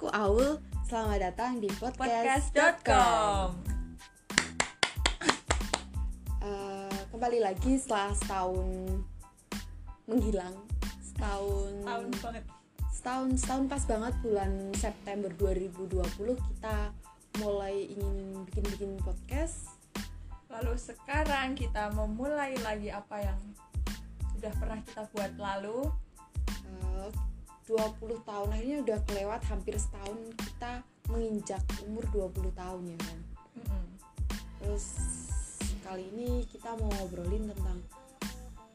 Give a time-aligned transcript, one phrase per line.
[0.00, 0.56] aku Aul.
[0.88, 2.56] Selamat datang di podcast.
[2.56, 3.52] podcast.com
[6.40, 8.96] Eh, kembali lagi setelah setahun
[10.08, 10.56] menghilang.
[11.04, 12.44] Setahun tahun banget
[12.88, 16.00] setahun setahun pas banget bulan September 2020
[16.48, 16.96] kita
[17.44, 19.68] mulai ingin bikin-bikin podcast.
[20.48, 23.40] lalu sekarang kita memulai lagi apa yang
[24.32, 25.92] sudah pernah kita buat lalu
[26.64, 27.29] Eh,
[27.70, 33.18] 20 tahun akhirnya udah kelewat hampir setahun kita menginjak umur 20 tahun ya kan.
[33.54, 33.84] Mm-mm.
[34.58, 34.86] Terus
[35.80, 37.78] kali ini kita mau ngobrolin tentang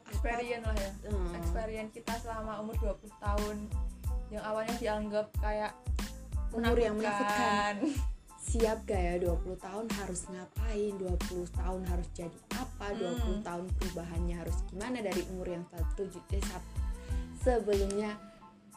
[0.05, 1.31] experience lah ya Hmm.
[1.35, 3.57] experience kita selama umur 20 tahun
[4.31, 5.71] yang awalnya dianggap kayak
[6.55, 7.75] Umur yang menakutkan.
[8.45, 11.17] siap gak ya 20 tahun harus ngapain 20
[11.51, 13.41] tahun harus jadi apa 20 Hmm.
[13.43, 16.43] tahun perubahannya harus gimana dari umur yang satu eh,
[17.41, 18.15] sebelumnya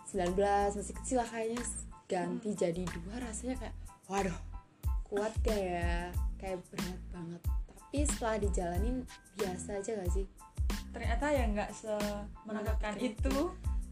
[0.08, 0.36] 19
[0.74, 1.62] masih kecil lah kayaknya.
[2.08, 3.74] Ganti jadi dua rasanya kayak
[4.08, 4.38] waduh
[5.04, 6.08] kuat gak ya.
[6.40, 7.40] Kayak berat banget.
[7.68, 8.96] Tapi setelah dijalanin
[9.36, 10.26] biasa aja gak sih?
[10.88, 13.36] Ternyata ya nggak Menakutkan semenakutkan itu.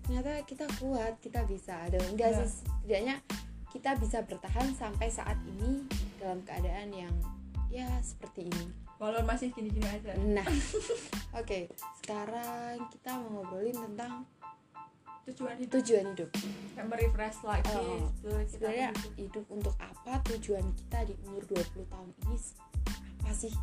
[0.05, 1.75] Ternyata kita kuat kita bisa.
[1.85, 2.37] Ada enggak Ya.
[2.41, 2.49] sih?
[2.49, 3.17] Setidaknya
[3.73, 5.85] kita bisa bertahan sampai saat ini
[6.17, 7.13] dalam keadaan yang
[7.69, 8.65] ya seperti ini.
[8.97, 10.17] Walaupun masih gini-gini aja.
[10.17, 10.47] Nah
[11.41, 11.69] oke.
[12.01, 14.25] Sekarang kita mau ngobrolin tentang
[15.27, 15.73] tujuan hidup.
[15.83, 16.31] Tujuan hidup.
[16.79, 19.13] Kayak merefresh lagi Oh, kita sebenarnya hidup.
[19.19, 20.23] hidup untuk apa?
[20.31, 22.39] Tujuan kita di umur 20 tahun ini
[23.27, 23.55] apa sih?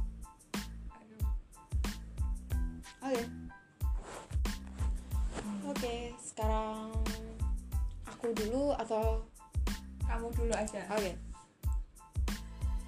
[3.03, 3.23] Oke.
[5.44, 5.72] Hmm.
[5.72, 6.91] oke sekarang
[8.08, 9.23] aku dulu atau?
[10.03, 10.84] Kamu dulu aja.
[10.91, 11.16] Oke.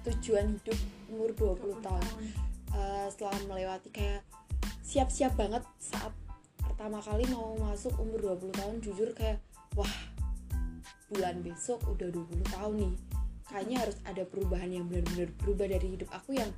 [0.04, 2.04] Tujuan hidup umur 20, 20 tahun.
[2.76, 4.20] Eh, setelah melewati kayak
[4.84, 6.12] siap-siap banget saat
[6.76, 9.40] pertama kali mau masuk umur 20 tahun jujur kayak
[9.80, 9.88] wah
[11.08, 12.94] bulan besok udah 20 tahun nih.
[13.48, 16.52] Kayaknya harus ada perubahan yang benar-benar berubah dari hidup aku yang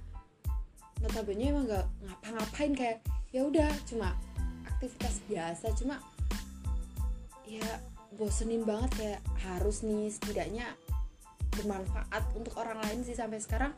[0.99, 2.99] notabene emang nggak ngapa-ngapain kayak
[3.31, 4.19] ya udah cuma
[4.67, 6.03] aktivitas biasa cuma
[7.47, 7.63] ya
[8.19, 10.67] bosenin banget kayak harus nih setidaknya
[11.55, 13.71] bermanfaat untuk orang lain sih sampai sekarang.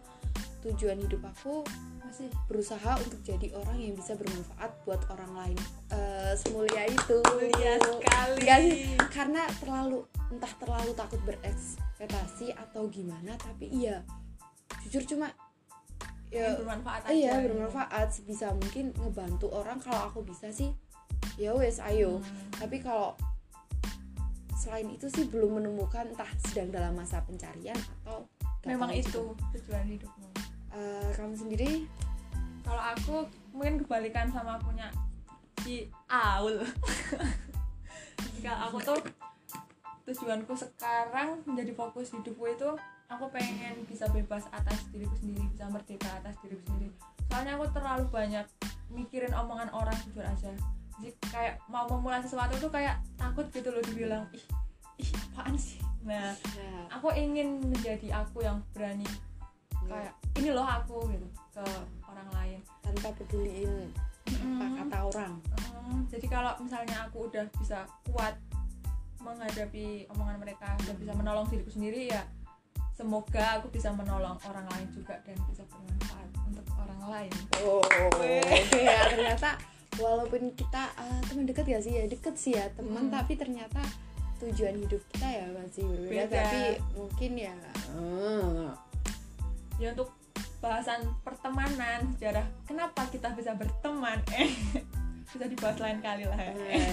[0.64, 1.68] Tujuan hidup aku
[2.10, 5.58] masih berusaha untuk jadi orang yang bisa bermanfaat buat orang lain.
[5.94, 7.22] Eh, semulia itu.
[7.22, 8.42] Mulia sekali.
[8.90, 10.02] Sih karena terlalu
[10.34, 14.02] entah terlalu takut berekspektasi atau gimana tapi iya
[14.82, 15.30] jujur cuma
[16.34, 17.54] ya bermanfaat aja iya gitu.
[17.54, 18.08] bermanfaat.
[18.10, 20.74] Sebisa mungkin ngebantu orang kalau aku bisa sih
[21.38, 22.18] ya wes ayo.
[22.18, 22.50] Hmm.
[22.58, 23.14] tapi kalau
[24.58, 28.26] selain itu sih belum menemukan entah sedang dalam masa pencarian atau
[28.66, 29.22] memang tahu itu
[29.56, 30.29] tujuan hidupmu
[30.70, 31.70] Eh, kamu sendiri?
[32.62, 33.14] Kalau aku
[33.50, 34.86] mungkin kebalikan sama punya
[35.66, 36.62] si Aul.
[38.44, 39.00] Kalau aku tuh
[40.06, 42.70] tujuanku sekarang menjadi fokus hidupku itu
[43.10, 46.94] aku pengen bisa bebas atas diriku sendiri bisa merdeka atas diriku sendiri.
[47.28, 48.46] Soalnya aku terlalu banyak
[48.90, 50.50] mikirin omongan orang jujur aja.
[51.00, 54.44] Jadi kayak mau memulai sesuatu tuh kayak takut gitu loh dibilang ih
[55.02, 55.82] ih apaan sih?
[56.06, 59.04] Nah ya, aku ingin menjadi aku yang berani
[59.90, 61.64] kayak ini loh aku gitu ke
[62.06, 62.58] orang lain.
[62.80, 63.90] Tanpa peduliin
[64.30, 64.74] apa Mm.
[64.78, 65.32] kata orang.
[65.82, 68.38] Hmm, jadi kalau misalnya aku udah bisa kuat
[69.18, 72.22] menghadapi omongan mereka dan bisa menolong diriku sendiri ya
[72.94, 77.32] semoga aku bisa menolong orang lain juga dan bisa bermanfaat untuk orang lain.
[77.60, 77.80] Oh
[78.76, 79.56] ya ternyata
[79.96, 81.92] walaupun kita eh, teman dekat ya sih?
[81.96, 83.12] Ya deket sih ya teman Hmm.
[83.12, 83.80] tapi ternyata
[84.38, 86.28] tujuan hidup kita ya masih berbeda.
[86.28, 86.38] Beda.
[86.38, 86.60] tapi
[86.94, 87.54] mungkin ya
[87.92, 88.64] eh,
[89.80, 90.12] ya untuk
[90.60, 94.52] bahasan pertemanan sejarah kenapa kita bisa berteman eh
[95.32, 96.52] bisa dibahas lain kali lah ya.
[96.52, 96.84] eh.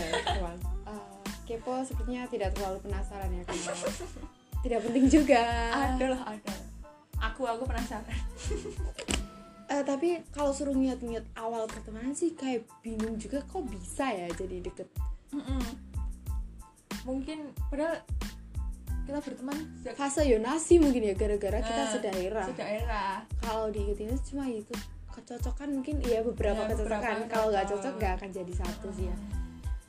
[0.87, 1.03] Eh,
[1.47, 3.73] kepo sepertinya tidak terlalu penasaran ya karena
[4.63, 6.53] tidak penting juga ada lah ada
[7.19, 8.07] aku aku penasaran
[9.67, 14.63] Eh, tapi kalau suruh niat-niat awal pertemanan sih kayak bingung juga kok bisa ya jadi
[14.63, 14.87] deket
[15.35, 15.59] Mm-mm.
[17.03, 17.99] mungkin padahal
[19.07, 19.57] kita berteman
[19.93, 22.45] fase Yonasi mungkin ya gara-gara kita Eh, sedaerah.
[22.45, 23.13] sedaerah.
[23.39, 24.75] Kalau diingetin itu cuma itu
[25.09, 27.31] kecocokan mungkin iya beberapa Ya, beberapa kecocokan.
[27.31, 27.93] kalau nggak cocok.
[27.95, 29.15] nggak akan jadi satu sih ya.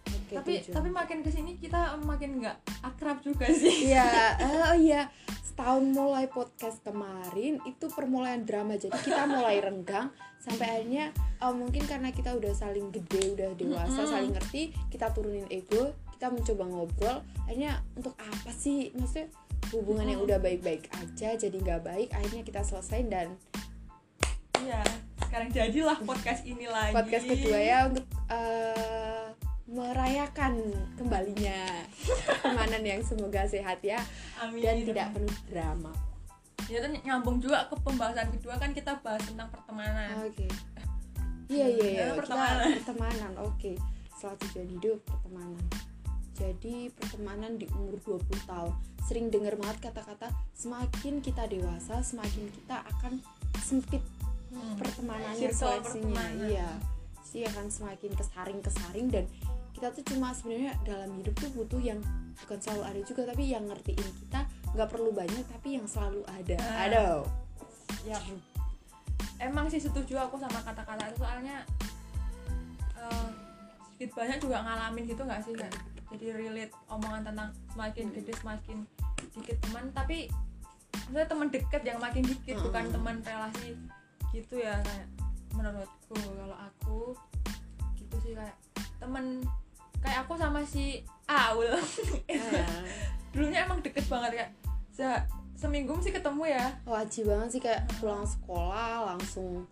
[0.08, 0.74] Oke, tapi tujuan.
[0.74, 3.90] tapi makin ke sini kita makin nggak akrab juga sih.
[3.90, 4.06] Iya
[4.44, 5.02] eh, oh iya.
[5.42, 8.72] Setahun mulai podcast kemarin itu permulaan drama.
[8.74, 13.90] Jadi kita mulai renggang sampai akhirnya eh, mungkin karena kita udah saling gede udah dewasa
[13.98, 14.08] Mm-mm.
[14.08, 17.16] saling ngerti kita turunin ego kita mencoba ngobrol
[17.46, 18.90] akhirnya untuk apa sih?
[18.98, 19.30] Maksudnya
[19.70, 20.28] hubungan yang Mm-mm.
[20.34, 23.26] udah baik-baik aja jadi nggak baik akhirnya kita selesai dan
[24.64, 24.80] iya
[25.28, 26.96] sekarang jadilah podcast ini lagi.
[26.96, 29.26] Podcast kedua ya untuk eh,
[29.68, 31.84] merayakan kembalinya
[32.24, 34.00] pertemanan yang semoga sehat ya
[34.40, 34.64] amin.
[34.64, 35.92] dan tidak penuh drama.
[36.68, 40.16] Ya itu nyambung juga ke pembahasan kedua kan kita bahas tentang pertemanan.
[40.24, 40.48] Oke.
[41.48, 42.00] Iya iya iya.
[42.00, 42.66] Ya, kita pertemanan.
[42.80, 43.72] pertemanan oke.
[44.16, 45.64] Setelah tujuan hidup pertemanan
[46.38, 48.72] jadi pertemanan di umur 20 tahun.
[49.02, 53.18] Sering dengar banget kata-kata semakin kita dewasa semakin kita akan
[53.58, 54.00] sempit
[54.48, 54.80] Hmm.
[54.80, 56.48] pertemanannya seleksinya pertemanan.
[56.48, 56.70] iya.
[57.20, 59.28] Sih akan semakin kesaring kesaring dan
[59.76, 62.00] kita tuh cuma sebenarnya dalam hidup tuh butuh yang
[62.40, 64.48] bukan selalu ada juga tapi yang ngertiin kita.
[64.72, 66.56] Nggak perlu banyak tapi yang selalu ada.
[66.64, 66.86] Ah.
[66.88, 67.20] aduh
[68.08, 68.16] ya.
[69.36, 71.62] Emang sih setuju aku sama kata-kata itu soalnya
[72.96, 73.28] eh,
[73.92, 75.74] sedikit banyak juga ngalamin gitu nggak sih kayak
[76.08, 78.14] jadi relate omongan tentang semakin Hmm.
[78.14, 78.78] gede semakin
[79.30, 80.18] dikit teman tapi
[81.04, 82.64] maksudnya teman deket yang makin dikit Hmm.
[82.64, 83.68] bukan teman relasi
[84.30, 85.06] gitu ya kayak
[85.52, 87.00] menurutku kalau aku
[87.94, 88.56] gitu sih kayak
[88.96, 89.40] temen
[89.98, 91.68] kayak aku sama si Aul
[92.28, 92.84] Ah.
[93.30, 94.50] dulunya emang deket banget kayak
[94.90, 95.24] se-
[95.54, 99.66] seminggu mesti ketemu ya wajib banget sih kayak pulang sekolah langsung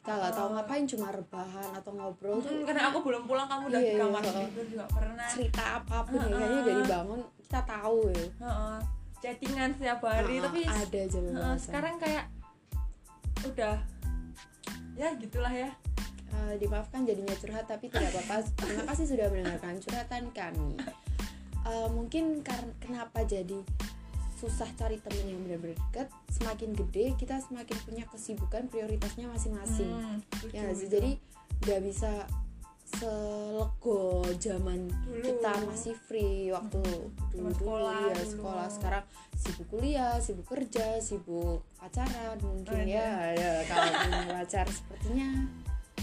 [0.00, 0.52] kita nggak tahu Oh.
[0.54, 3.92] ngapain cuma rebahan atau ngobrol tuh Mm, karena aku belum pulang kamu udah Iya, di
[3.92, 4.46] iya, kamar heeh.
[4.46, 8.76] tidur juga pernah cerita apa pun ya kayaknya dari bangun kita tahu ya Heeh.
[9.20, 11.58] chattingan setiap hari Heeh, tapi ada aja pembahasan.
[11.60, 12.24] sekarang kayak
[13.42, 13.76] udah
[14.94, 15.70] ya gitulah ya
[16.30, 20.78] Eh, dimaafkan jadinya curhat tapi tidak apa-apa terima kasih sudah mendengarkan curhatan kami
[21.60, 23.60] Eh, mungkin karena kenapa jadi
[24.40, 30.18] susah cari temen yang benar-benar dekat semakin gede kita semakin punya kesibukan prioritasnya masing-masing Hmm,
[30.48, 30.88] ya gitu.
[30.90, 31.10] jadi
[31.60, 32.10] nggak bisa
[32.90, 34.00] selego
[34.36, 35.22] zaman Dulu.
[35.22, 38.30] kita masih free waktu dulu Zaman sekolah ya dulu.
[38.34, 44.66] sekolah sekarang sibuk kuliah sibuk kerja sibuk pacaran mungkin Oh, ya, ya kalau punya pacar
[44.66, 45.28] sepertinya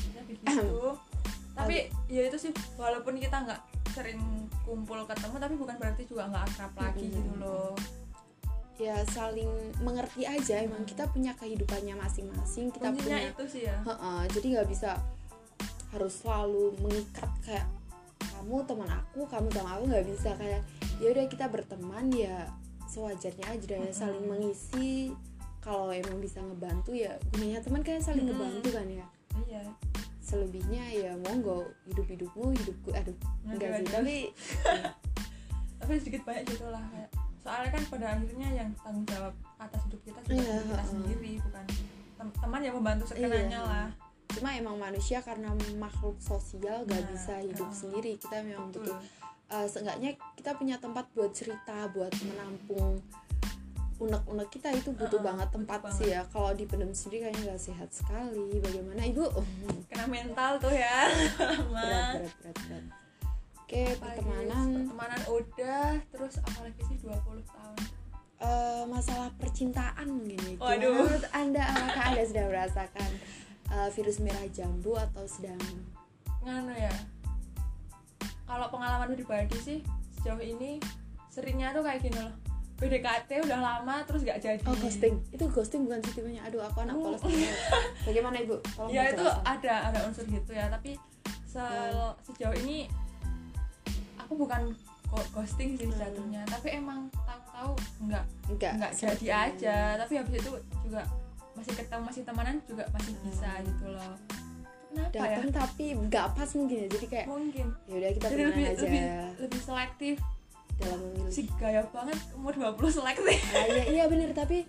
[0.08, 0.70] Ya, begitu
[1.58, 1.76] tapi
[2.08, 3.62] ya itu sih walaupun kita nggak
[3.92, 4.22] sering
[4.62, 7.18] kumpul ketemu tapi bukan berarti juga nggak akrab lagi Mm-mm.
[7.18, 7.74] gitu loh
[8.78, 9.50] ya saling
[9.82, 13.78] mengerti aja emang kita punya kehidupannya masing-masing kita kuncinya punya itu sih ya.
[13.82, 15.02] Heeh, jadi nggak bisa
[15.90, 17.66] harus selalu mengikat kayak
[18.22, 20.62] kamu teman aku kamu teman aku nggak bisa kayak
[21.02, 22.46] ya udah kita berteman ya
[22.86, 23.98] sewajarnya aja dan Mm-mm.
[23.98, 25.12] saling mengisi
[25.60, 28.38] kalau emang bisa ngebantu ya gunanya teman kayak saling Mm-mm.
[28.38, 29.06] ngebantu kan ya.
[29.48, 29.64] Iya.
[30.22, 33.16] Selebihnya ya monggo hidup hidupmu hidupku aduh
[33.48, 34.16] enggak sih tapi
[35.82, 37.10] tapi sedikit banyak gitu lah kayak
[37.48, 40.84] soalnya kan pada akhirnya yang tanggung jawab atas hidup kita juga Iya, diri kita heeh.
[40.86, 41.66] sendiri bukan
[42.14, 43.62] tem- teman yang membantu sekenanya Iya.
[43.64, 43.88] lah
[44.30, 47.80] cuma emang manusia karena makhluk sosial gak Nah, bisa hidup heeh.
[47.80, 48.92] sendiri kita memang Betul.
[48.92, 48.98] butuh
[49.48, 53.00] eh, seenggaknya kita punya tempat buat cerita buat menampung
[53.98, 55.98] unek-unek kita itu butuh Heeh, banget butuh tempat banget.
[55.98, 59.26] sih ya kalau dipendam sendiri kayaknya gak sehat sekali bagaimana ibu
[59.88, 61.08] kena mental tuh ya
[61.74, 62.84] berat berat berat berat
[63.68, 64.68] oke Apalagi pertemanan.
[64.88, 67.12] pertemanan udah terus apalagi sih 20
[67.44, 67.78] tahun?
[68.38, 70.54] Eh, masalah percintaan mungkin ya.
[70.54, 70.94] Gimana Waduh.
[70.96, 71.64] menurut anda?
[71.68, 73.10] Apakah anda sudah merasakan
[73.68, 75.60] eh, virus merah jambu atau sedang
[76.40, 76.94] nganu ya
[78.46, 79.80] kalau pengalaman pribadi sih
[80.16, 80.80] sejauh ini
[81.28, 82.32] seringnya tuh kayak gini loh.
[82.78, 84.62] PDKT udah lama terus gak jadi.
[84.64, 85.18] Oh ghosting.
[85.28, 87.12] Itu ghosting bukan sih tipenya aduh aku anak Oh.
[87.12, 87.22] polos
[88.06, 88.56] bagaimana ibu?
[88.78, 90.70] Tolong ya itu ada ada unsur gitu ya.
[90.70, 90.96] Tapi
[91.44, 92.14] se- Hmm.
[92.24, 92.86] sejauh ini
[94.28, 94.62] aku bukan
[95.32, 95.96] ghosting sih Hmm.
[95.96, 97.72] jatuhnya tapi emang tahu-tahu
[98.04, 99.78] nggak enggak nggak jadi aja.
[100.04, 100.52] Tapi habis itu
[100.84, 101.02] juga
[101.56, 103.64] masih ketemu masih temenan juga masih bisa Hmm.
[103.66, 104.14] gitu loh.
[104.88, 105.22] Kenapa ya?
[105.40, 107.66] Datang tapi nggak pas mungkin ya jadi kayak mungkin.
[107.88, 108.80] ya udah kita jadi lebih aja.
[108.84, 109.02] lebih
[109.40, 110.16] lebih selektif.
[110.78, 111.32] Dalam memilih.
[111.32, 113.40] Si gaya banget umur 20 selektif.
[113.50, 114.30] Ah, iya iya bener.
[114.30, 114.68] Tapi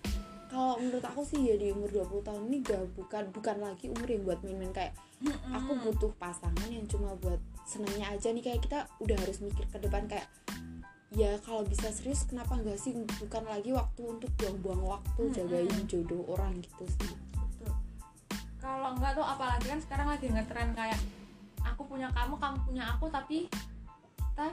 [0.49, 4.07] kalau menurut aku sih ya di umur 20 tahun ini gak bukan bukan lagi umur
[4.07, 4.73] yang buat main-main.
[4.73, 4.95] Kayak
[5.51, 7.37] aku butuh pasangan yang cuma buat
[7.69, 10.25] senangnya aja nih kayak kita udah harus mikir ke depan kayak
[11.11, 15.35] ya kalau bisa serius kenapa enggak sih bukan lagi waktu untuk buang-buang waktu Mm-mm.
[15.35, 17.73] jagain jodoh orang gitu sih Betul.
[18.59, 21.01] kalau enggak tuh apalagi kan sekarang lagi ngetren kayak
[21.61, 23.49] aku punya kamu kamu punya aku tapi
[24.19, 24.49] kita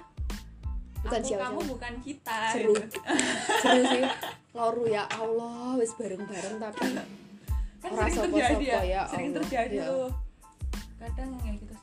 [1.06, 1.44] Bukan aku siapa-siapa.
[1.46, 2.74] kamu bukan kita Seru.
[2.74, 2.98] gitu.
[3.62, 4.04] seru sih
[4.52, 6.82] loru ya Allah wis bareng-bareng tapi
[7.80, 9.40] kan sering terjadi ya, ya sering Allah.
[9.40, 9.86] terjadi Iya.
[9.86, 10.10] tuh
[10.98, 11.75] kadang ya gitu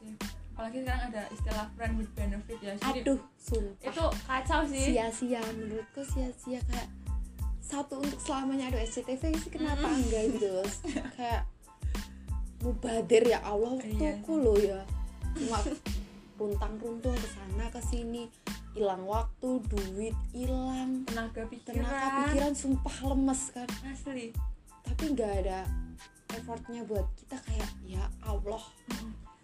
[0.63, 3.91] apalagi sekarang ada istilah friend with benefit ya jadi aduh sumpah.
[3.91, 4.85] Itu kacau sih.
[4.95, 6.87] Sia-sia menurutku sia-sia kayak
[7.59, 9.99] satu untuk selamanya aduh SCTV sih kenapa Mm.
[10.07, 10.69] enggak gitu loh.
[11.19, 11.43] kayak
[12.63, 13.91] mubadir ya Allah Iya
[14.23, 14.81] waktuku loh ya
[15.35, 15.59] cuma
[16.39, 18.31] runtang runtung ke sana ke sini
[18.79, 21.83] hilang waktu duit hilang tenaga pikiran.
[21.83, 23.67] tenaga pikiran sumpah lemes kan.
[23.83, 24.31] Asli.
[24.87, 25.67] Tapi nggak ada
[26.31, 28.63] effortnya buat kita kayak ya Allah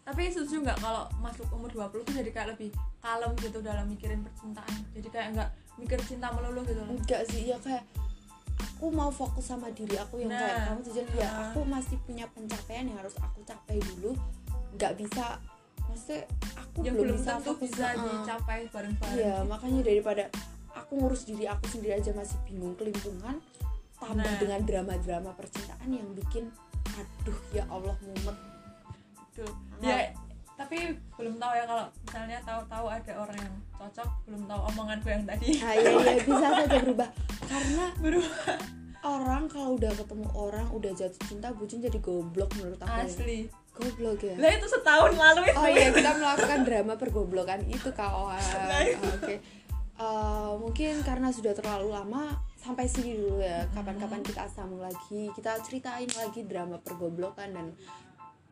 [0.09, 4.25] tapi setuju nggak kalau masuk umur 20 tuh jadi kayak lebih kalem gitu dalam mikirin
[4.25, 7.85] percintaan jadi kayak nggak mikir cinta melulu gitu loh enggak sih ya kayak
[8.59, 10.41] aku mau fokus sama diri aku yang Nah.
[10.41, 11.37] kayak kamu tujuan ya Ah.
[11.53, 14.17] aku masih punya pencapaian yang harus aku capai dulu
[14.75, 15.37] nggak bisa
[15.85, 16.25] maksudnya
[16.57, 19.45] aku yang belum, belum bisa tentu fokus bisa uh, dicapai bareng-bareng iya gitu.
[19.45, 20.25] makanya daripada
[20.73, 23.37] aku ngurus diri aku sendiri aja masih bingung kelimpungan
[23.99, 24.39] tambah Nah.
[24.41, 26.49] dengan drama-drama percintaan yang bikin
[26.97, 28.37] aduh ya Allah mumet
[29.39, 29.53] Tuh.
[29.79, 29.87] Nah.
[29.87, 30.11] ya
[30.59, 35.23] tapi belum tahu ya kalau misalnya tahu-tahu ada orang yang cocok belum tahu omonganku yang
[35.23, 37.09] tadi ah iya iya bisa saja berubah
[37.47, 38.59] karena berubah
[39.07, 43.07] orang kalau udah ketemu orang udah jatuh cinta bucin jadi goblok menurut aku ya.
[43.07, 43.39] asli
[43.71, 48.43] goblok ya lah itu setahun lalu itu Oh iya kita melakukan drama pergoblokan itu kawan.
[48.43, 49.07] Nah, itu.
[49.07, 49.37] Oke.
[49.99, 53.67] Eh, mungkin karena sudah terlalu lama sampai sini dulu ya.
[53.75, 57.67] Kapan-kapan kita sambung lagi, kita ceritain lagi drama pergoblokan dan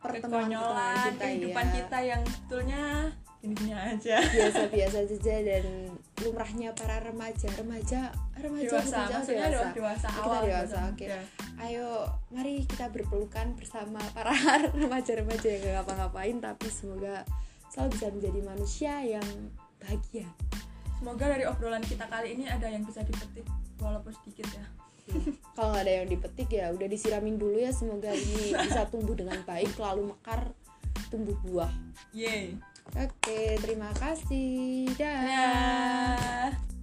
[0.07, 1.73] pertemuan kekonyolan kita kehidupan ya.
[1.75, 2.83] kita yang sebetulnya
[3.37, 5.65] gini-gini aja Biasa-biasa saja dan
[6.17, 9.69] lumrahnya para remaja, remaja, remaja dewasa jauh maksudnya dewasa.
[9.69, 10.89] dewasa, dewasa Kita awal dewasa, gitu.
[10.89, 11.05] oke.
[11.05, 11.21] Ya.
[11.57, 11.87] Ayo,
[12.33, 14.33] mari kita berpelukan bersama para
[14.81, 17.21] remaja-remaja yang gak ngapa-ngapain tapi semoga
[17.69, 19.27] selalu bisa menjadi manusia yang
[19.77, 20.25] bahagia.
[20.97, 23.45] semoga dari obrolan kita kali ini ada yang bisa dipetik
[23.77, 24.65] walaupun sedikit ya
[25.55, 29.39] Kalau nggak ada yang dipetik ya udah disiramin dulu ya semoga ini bisa tumbuh dengan
[29.43, 30.51] baik lalu mekar
[31.07, 31.71] tumbuh buah.
[32.11, 32.55] yeay
[32.95, 34.87] Oke, terima kasih.
[34.95, 35.19] Dah.
[35.27, 36.76] Dadah.